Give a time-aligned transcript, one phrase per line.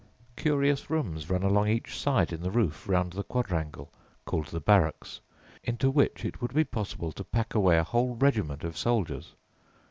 [0.35, 3.91] Curious rooms run along each side in the roof round the quadrangle,
[4.25, 5.21] called "the barracks,"
[5.63, 9.35] into which it would be possible to pack away a whole regiment of soldiers.